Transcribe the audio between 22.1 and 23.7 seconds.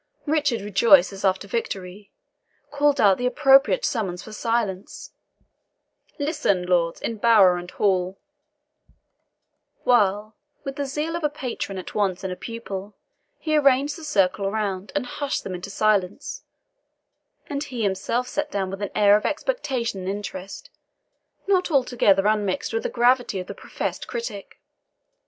unmixed with the gravity of the